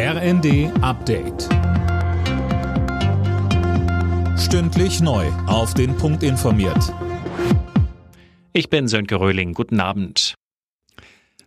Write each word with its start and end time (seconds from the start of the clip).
RND 0.00 0.70
Update. 0.80 1.48
Stündlich 4.38 5.00
neu. 5.00 5.26
Auf 5.48 5.74
den 5.74 5.96
Punkt 5.96 6.22
informiert. 6.22 6.94
Ich 8.52 8.70
bin 8.70 8.86
Sönke 8.86 9.18
Röhling. 9.18 9.54
Guten 9.54 9.80
Abend. 9.80 10.34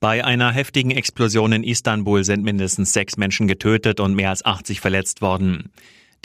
Bei 0.00 0.24
einer 0.24 0.50
heftigen 0.50 0.90
Explosion 0.90 1.52
in 1.52 1.62
Istanbul 1.62 2.24
sind 2.24 2.42
mindestens 2.42 2.92
sechs 2.92 3.16
Menschen 3.16 3.46
getötet 3.46 4.00
und 4.00 4.16
mehr 4.16 4.30
als 4.30 4.44
80 4.44 4.80
verletzt 4.80 5.22
worden. 5.22 5.70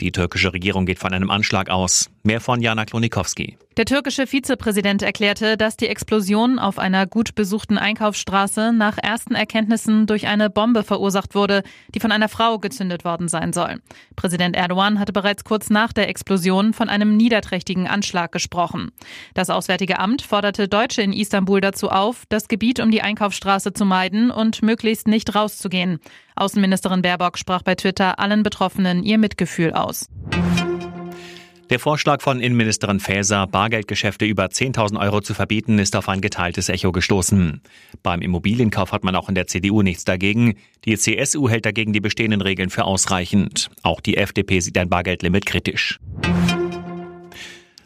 Die 0.00 0.10
türkische 0.10 0.52
Regierung 0.52 0.86
geht 0.86 0.98
von 0.98 1.12
einem 1.12 1.30
Anschlag 1.30 1.70
aus. 1.70 2.10
Mehr 2.24 2.40
von 2.40 2.60
Jana 2.60 2.84
Klonikowski. 2.84 3.58
Der 3.78 3.84
türkische 3.84 4.26
Vizepräsident 4.26 5.02
erklärte, 5.02 5.56
dass 5.56 5.76
die 5.76 5.86
Explosion 5.86 6.58
auf 6.58 6.80
einer 6.80 7.06
gut 7.06 7.36
besuchten 7.36 7.78
Einkaufsstraße 7.78 8.72
nach 8.72 8.98
ersten 8.98 9.36
Erkenntnissen 9.36 10.08
durch 10.08 10.26
eine 10.26 10.50
Bombe 10.50 10.82
verursacht 10.82 11.36
wurde, 11.36 11.62
die 11.94 12.00
von 12.00 12.10
einer 12.10 12.28
Frau 12.28 12.58
gezündet 12.58 13.04
worden 13.04 13.28
sein 13.28 13.52
soll. 13.52 13.76
Präsident 14.16 14.56
Erdogan 14.56 14.98
hatte 14.98 15.12
bereits 15.12 15.44
kurz 15.44 15.70
nach 15.70 15.92
der 15.92 16.08
Explosion 16.08 16.72
von 16.72 16.88
einem 16.88 17.16
niederträchtigen 17.16 17.86
Anschlag 17.86 18.32
gesprochen. 18.32 18.90
Das 19.34 19.48
Auswärtige 19.48 20.00
Amt 20.00 20.22
forderte 20.22 20.66
Deutsche 20.66 21.02
in 21.02 21.12
Istanbul 21.12 21.60
dazu 21.60 21.88
auf, 21.88 22.24
das 22.28 22.48
Gebiet 22.48 22.80
um 22.80 22.90
die 22.90 23.02
Einkaufsstraße 23.02 23.74
zu 23.74 23.84
meiden 23.84 24.32
und 24.32 24.60
möglichst 24.60 25.06
nicht 25.06 25.36
rauszugehen. 25.36 26.00
Außenministerin 26.34 27.02
Baerbock 27.02 27.38
sprach 27.38 27.62
bei 27.62 27.76
Twitter 27.76 28.18
allen 28.18 28.42
Betroffenen 28.42 29.04
ihr 29.04 29.18
Mitgefühl 29.18 29.72
aus. 29.72 30.08
Der 31.70 31.78
Vorschlag 31.78 32.22
von 32.22 32.40
Innenministerin 32.40 32.98
Faeser, 32.98 33.46
Bargeldgeschäfte 33.46 34.24
über 34.24 34.46
10.000 34.46 34.98
Euro 34.98 35.20
zu 35.20 35.34
verbieten, 35.34 35.78
ist 35.78 35.96
auf 35.96 36.08
ein 36.08 36.22
geteiltes 36.22 36.70
Echo 36.70 36.92
gestoßen. 36.92 37.60
Beim 38.02 38.22
Immobilienkauf 38.22 38.92
hat 38.92 39.04
man 39.04 39.14
auch 39.14 39.28
in 39.28 39.34
der 39.34 39.46
CDU 39.48 39.82
nichts 39.82 40.04
dagegen. 40.04 40.54
Die 40.86 40.96
CSU 40.96 41.46
hält 41.50 41.66
dagegen 41.66 41.92
die 41.92 42.00
bestehenden 42.00 42.40
Regeln 42.40 42.70
für 42.70 42.84
ausreichend. 42.84 43.68
Auch 43.82 44.00
die 44.00 44.16
FDP 44.16 44.60
sieht 44.60 44.78
ein 44.78 44.88
Bargeldlimit 44.88 45.44
kritisch. 45.44 45.98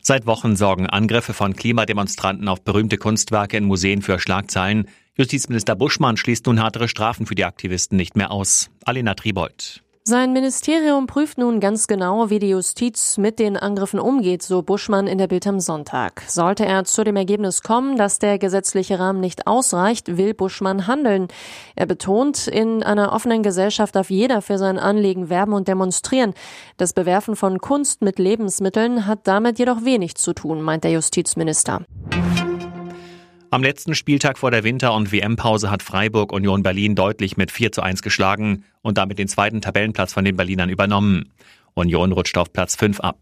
Seit 0.01 0.27
Wochen 0.27 0.55
sorgen 0.55 0.87
Angriffe 0.87 1.35
von 1.35 1.57
Klimademonstranten 1.57 2.47
auf 2.47 2.63
berühmte 2.63 2.99
Kunstwerke 2.99 3.57
in 3.57 3.65
Museen 3.65 4.01
für 4.01 4.21
Schlagzeilen. 4.21 4.87
Justizminister 5.17 5.75
Buschmann 5.75 6.17
schließt 6.17 6.47
nun 6.47 6.61
härtere 6.61 6.87
Strafen 6.87 7.27
für 7.27 7.35
die 7.35 7.45
Aktivisten 7.45 7.97
nicht 7.97 8.17
mehr 8.17 8.31
aus. 8.31 8.71
Alena 8.85 9.15
Tribold. 9.15 9.83
Sein 10.05 10.33
Ministerium 10.33 11.07
prüft 11.07 11.39
nun 11.39 11.61
ganz 11.61 11.87
genau, 11.87 12.29
wie 12.29 12.41
die 12.41 12.49
Justiz 12.49 13.19
mit 13.19 13.39
den 13.39 13.57
Angriffen 13.57 14.01
umgeht, 14.01 14.43
so 14.43 14.61
Buschmann 14.61 15.07
in 15.07 15.17
der 15.17 15.29
Bild 15.29 15.47
am 15.47 15.61
Sonntag. 15.61 16.25
Sollte 16.27 16.67
er 16.67 16.83
zu 16.83 17.05
dem 17.05 17.15
Ergebnis 17.15 17.63
kommen, 17.63 17.97
dass 17.97 18.19
der 18.19 18.41
gesetzliche 18.41 18.99
Rahmen 18.99 19.21
nicht 19.21 19.47
ausreicht, 19.47 20.17
will 20.17 20.35
Buschmann 20.35 20.89
handeln. 20.89 21.29
Er 21.77 21.87
betont, 21.87 22.49
in 22.49 22.83
einer 22.83 23.13
offenen 23.13 23.45
Gesellschaft 23.45 23.95
darf 23.95 24.11
jeder 24.11 24.43
für 24.43 24.59
sein 24.59 24.77
Anliegen 24.77 25.31
werben 25.31 25.53
und 25.53 25.69
demonstrieren. 25.69 26.35
Das 26.79 26.95
Bewerfen 26.95 27.37
von 27.37 27.61
Kunst 27.61 28.03
mit 28.03 28.19
Lebensmitteln 28.19 29.07
hat 29.07 29.21
damit 29.29 29.61
jedoch 29.61 29.85
wenig 29.85 30.17
zu 30.17 30.33
tun, 30.33 30.63
meint 30.63 30.83
der 30.83 30.91
Justizminister. 30.91 31.83
Am 33.53 33.63
letzten 33.63 33.95
Spieltag 33.95 34.39
vor 34.39 34.51
der 34.51 34.65
Winter- 34.65 34.95
und 34.95 35.13
WM-Pause 35.13 35.71
hat 35.71 35.83
Freiburg 35.83 36.33
Union 36.33 36.63
Berlin 36.63 36.95
deutlich 36.95 37.37
mit 37.37 37.51
4 37.51 37.71
zu 37.71 37.83
1 37.83 38.01
geschlagen 38.01 38.65
und 38.81 38.97
damit 38.97 39.19
den 39.19 39.29
zweiten 39.29 39.61
Tabellenplatz 39.61 40.15
von 40.15 40.25
den 40.25 40.37
Berlinern 40.37 40.71
übernommen. 40.71 41.35
Union 41.75 42.13
rutscht 42.13 42.39
auf 42.39 42.51
Platz 42.51 42.77
5 42.77 43.01
ab. 43.01 43.19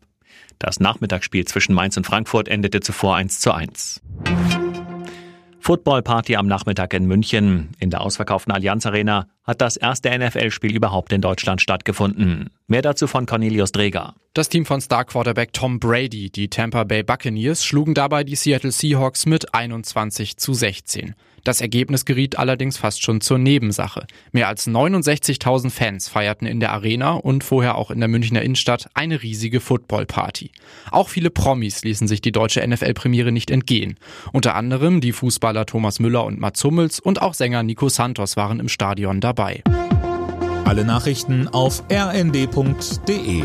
Das 0.60 0.78
Nachmittagsspiel 0.78 1.46
zwischen 1.46 1.74
Mainz 1.74 1.96
und 1.96 2.06
Frankfurt 2.06 2.46
endete 2.46 2.78
zuvor 2.78 3.16
1 3.16 3.40
zu 3.40 3.52
1. 3.52 4.02
Footballparty 5.58 6.36
am 6.36 6.46
Nachmittag 6.46 6.94
in 6.94 7.06
München. 7.06 7.70
In 7.80 7.90
der 7.90 8.00
ausverkauften 8.00 8.52
Allianz 8.52 8.86
Arena 8.86 9.26
hat 9.44 9.60
das 9.60 9.76
erste 9.76 10.16
NFL-Spiel 10.16 10.74
überhaupt 10.74 11.12
in 11.12 11.20
Deutschland 11.20 11.60
stattgefunden. 11.60 12.50
Mehr 12.66 12.82
dazu 12.82 13.06
von 13.06 13.26
Cornelius 13.26 13.72
Dreger. 13.72 14.14
Das 14.32 14.48
Team 14.48 14.64
von 14.64 14.80
Star-Quarterback 14.80 15.52
Tom 15.52 15.80
Brady, 15.80 16.30
die 16.30 16.48
Tampa 16.48 16.84
Bay 16.84 17.02
Buccaneers, 17.02 17.64
schlugen 17.64 17.94
dabei 17.94 18.22
die 18.22 18.36
Seattle 18.36 18.70
Seahawks 18.70 19.26
mit 19.26 19.54
21 19.54 20.36
zu 20.36 20.54
16. 20.54 21.14
Das 21.44 21.60
Ergebnis 21.60 22.04
geriet 22.04 22.38
allerdings 22.38 22.76
fast 22.76 23.02
schon 23.02 23.20
zur 23.20 23.38
Nebensache. 23.38 24.06
Mehr 24.32 24.48
als 24.48 24.68
69.000 24.68 25.70
Fans 25.70 26.08
feierten 26.08 26.46
in 26.46 26.60
der 26.60 26.72
Arena 26.72 27.12
und 27.12 27.44
vorher 27.44 27.76
auch 27.76 27.90
in 27.90 27.98
der 27.98 28.08
Münchner 28.08 28.42
Innenstadt 28.42 28.88
eine 28.94 29.22
riesige 29.22 29.60
Footballparty. 29.60 30.50
Auch 30.90 31.08
viele 31.08 31.30
Promis 31.30 31.82
ließen 31.82 32.08
sich 32.08 32.20
die 32.20 32.32
deutsche 32.32 32.66
NFL-Premiere 32.66 33.32
nicht 33.32 33.50
entgehen. 33.50 33.96
Unter 34.32 34.54
anderem 34.54 35.00
die 35.00 35.12
Fußballer 35.12 35.66
Thomas 35.66 35.98
Müller 35.98 36.24
und 36.24 36.38
Mats 36.38 36.62
Hummels 36.62 37.00
und 37.00 37.22
auch 37.22 37.34
Sänger 37.34 37.62
Nico 37.62 37.88
Santos 37.88 38.36
waren 38.36 38.60
im 38.60 38.68
Stadion 38.68 39.20
dabei. 39.20 39.39
Alle 40.66 40.84
Nachrichten 40.84 41.48
auf 41.48 41.82
rnd.de 41.90 43.42